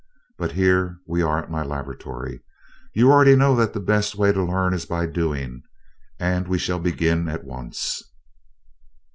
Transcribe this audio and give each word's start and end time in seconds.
But 0.39 0.53
here 0.53 0.97
we 1.05 1.21
are 1.21 1.37
at 1.37 1.51
my 1.51 1.61
laboratory. 1.61 2.41
You 2.95 3.11
already 3.11 3.35
know 3.35 3.55
that 3.55 3.73
the 3.73 3.79
best 3.79 4.15
way 4.15 4.31
to 4.31 4.41
learn 4.43 4.73
is 4.73 4.87
by 4.87 5.05
doing, 5.05 5.61
and 6.19 6.47
we 6.47 6.57
shall 6.57 6.79
begin 6.79 7.27
at 7.29 7.43
once." 7.43 8.01